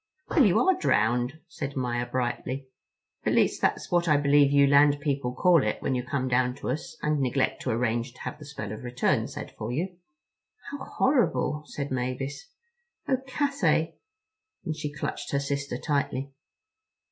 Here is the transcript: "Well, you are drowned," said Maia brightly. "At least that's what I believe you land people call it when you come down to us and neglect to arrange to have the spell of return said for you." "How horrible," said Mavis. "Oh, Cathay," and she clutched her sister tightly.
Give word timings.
"Well, 0.31 0.43
you 0.43 0.59
are 0.61 0.75
drowned," 0.75 1.41
said 1.47 1.75
Maia 1.75 2.07
brightly. 2.07 2.67
"At 3.23 3.33
least 3.35 3.61
that's 3.61 3.91
what 3.91 4.07
I 4.07 4.17
believe 4.17 4.51
you 4.51 4.65
land 4.65 4.99
people 4.99 5.31
call 5.31 5.61
it 5.61 5.79
when 5.79 5.93
you 5.93 6.01
come 6.01 6.27
down 6.27 6.55
to 6.55 6.71
us 6.71 6.97
and 7.03 7.19
neglect 7.19 7.61
to 7.61 7.69
arrange 7.69 8.13
to 8.13 8.21
have 8.21 8.39
the 8.39 8.45
spell 8.45 8.71
of 8.71 8.83
return 8.83 9.27
said 9.27 9.51
for 9.59 9.71
you." 9.71 9.97
"How 10.71 10.79
horrible," 10.83 11.65
said 11.67 11.91
Mavis. 11.91 12.49
"Oh, 13.07 13.17
Cathay," 13.27 13.93
and 14.65 14.75
she 14.75 14.91
clutched 14.91 15.33
her 15.33 15.39
sister 15.39 15.77
tightly. 15.77 16.33